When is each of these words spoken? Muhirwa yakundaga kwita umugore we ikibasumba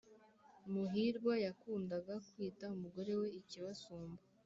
Muhirwa 0.71 1.33
yakundaga 1.45 2.13
kwita 2.27 2.65
umugore 2.75 3.11
we 3.19 3.27
ikibasumba 3.39 4.21